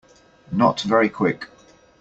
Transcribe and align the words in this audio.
Not 0.51 0.81
very 0.81 1.09
Quick. 1.09 1.45